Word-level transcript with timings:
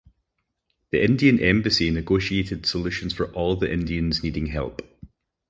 The 0.89 1.03
Indian 1.03 1.37
Embassy 1.39 1.91
negotiated 1.91 2.65
solutions 2.65 3.13
for 3.13 3.31
all 3.33 3.55
the 3.57 3.71
Indians 3.71 4.23
needing 4.23 4.47
help. 4.47 4.81